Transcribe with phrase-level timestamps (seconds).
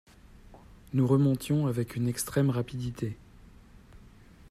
[0.93, 3.15] Nous remontions avec une extrême rapidité.